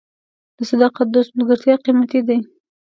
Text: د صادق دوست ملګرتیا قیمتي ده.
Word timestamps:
د 0.57 0.59
صادق 0.69 0.95
دوست 1.13 1.31
ملګرتیا 1.37 1.75
قیمتي 1.85 2.19
ده. 2.27 2.37